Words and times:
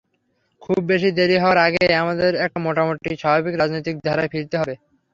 খুব 0.61 0.79
বেশি 0.91 1.09
দেরি 1.17 1.37
হওয়ার 1.39 1.59
আগেই 1.65 1.93
আমাদের 2.03 2.31
একটি 2.45 2.59
মোটামুটি 2.65 3.09
স্বাভাবিক 3.21 3.53
রাজনৈতিক 3.57 3.95
ধারায় 4.05 4.31
ফিরতে 4.33 4.55
হবে। 4.61 4.73